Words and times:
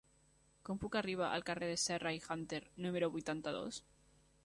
Com 0.69 0.79
puc 0.83 0.97
arribar 1.01 1.27
al 1.35 1.45
carrer 1.51 1.69
de 1.73 1.77
Serra 1.83 2.15
i 2.19 2.25
Hunter 2.25 2.61
número 2.87 3.15
vuitanta-dos? 3.19 3.83